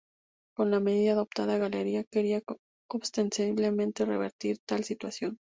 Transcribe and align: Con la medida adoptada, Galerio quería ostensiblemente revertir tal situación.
Con 0.55 0.71
la 0.71 0.79
medida 0.79 1.11
adoptada, 1.11 1.59
Galerio 1.59 2.03
quería 2.11 2.41
ostensiblemente 2.89 4.03
revertir 4.03 4.57
tal 4.65 4.83
situación. 4.83 5.37